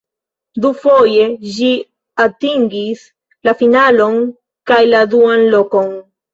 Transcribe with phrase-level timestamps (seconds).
[0.63, 1.27] Dufoje
[1.57, 1.69] ĝi
[2.25, 3.05] atingis
[3.51, 4.21] la finalon
[4.73, 5.97] kaj la duan lokon.